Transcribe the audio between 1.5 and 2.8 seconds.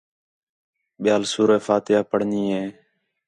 فاتحہ پڑھݨی ہے